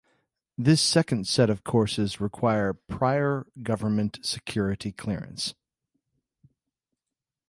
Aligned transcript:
This 0.57 0.81
second 0.81 1.27
set 1.27 1.51
of 1.51 1.63
courses 1.63 2.19
require 2.19 2.73
prior 2.73 3.45
government 3.61 4.17
security 4.23 4.91
clearance. 4.91 5.53